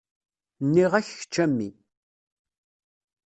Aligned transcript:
Nniɣ-ak 0.65 1.07
kečč 1.17 1.35
a 1.43 1.45
mmi. 1.49 1.69